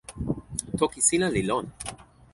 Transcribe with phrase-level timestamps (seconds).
[0.79, 1.65] toki sina li lon.